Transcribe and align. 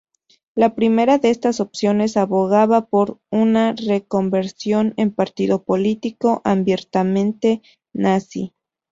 La 0.55 0.67
primera 0.73 1.19
de 1.19 1.29
estas 1.29 1.59
opciones 1.59 2.17
abogaba 2.17 2.87
por 2.87 3.19
una 3.29 3.73
reconversión 3.73 4.95
en 4.97 5.11
partido 5.13 5.63
político 5.63 6.41
abiertamente 6.43 7.61
nazi. 7.93 8.55